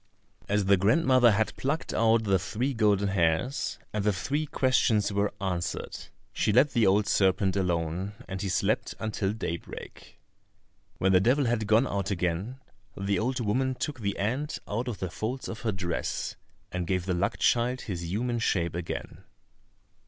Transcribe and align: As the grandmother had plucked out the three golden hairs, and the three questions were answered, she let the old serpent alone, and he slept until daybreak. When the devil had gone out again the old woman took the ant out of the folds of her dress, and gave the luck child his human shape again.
As 0.49 0.65
the 0.65 0.77
grandmother 0.77 1.29
had 1.29 1.55
plucked 1.57 1.93
out 1.93 2.23
the 2.23 2.39
three 2.39 2.73
golden 2.73 3.09
hairs, 3.09 3.77
and 3.93 4.03
the 4.03 4.11
three 4.11 4.47
questions 4.47 5.13
were 5.13 5.31
answered, 5.39 5.95
she 6.33 6.51
let 6.51 6.71
the 6.71 6.87
old 6.87 7.05
serpent 7.05 7.55
alone, 7.55 8.13
and 8.27 8.41
he 8.41 8.49
slept 8.49 8.95
until 8.99 9.31
daybreak. 9.31 10.19
When 10.97 11.11
the 11.11 11.19
devil 11.21 11.45
had 11.45 11.67
gone 11.67 11.85
out 11.85 12.09
again 12.09 12.59
the 12.97 13.19
old 13.19 13.39
woman 13.41 13.75
took 13.75 13.99
the 13.99 14.17
ant 14.17 14.57
out 14.67 14.87
of 14.87 14.97
the 14.97 15.11
folds 15.11 15.47
of 15.47 15.59
her 15.61 15.71
dress, 15.71 16.35
and 16.71 16.87
gave 16.87 17.05
the 17.05 17.13
luck 17.13 17.37
child 17.37 17.81
his 17.81 18.03
human 18.11 18.39
shape 18.39 18.73
again. 18.73 19.23